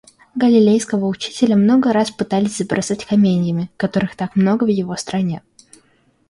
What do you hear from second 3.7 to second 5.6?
которых так много в его стране.